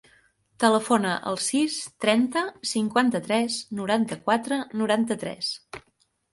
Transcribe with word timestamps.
Telefona 0.61 1.11
al 1.31 1.37
sis, 1.47 1.75
trenta, 2.07 2.43
cinquanta-tres, 2.71 3.61
noranta-quatre, 3.83 4.61
noranta-tres. 4.85 5.55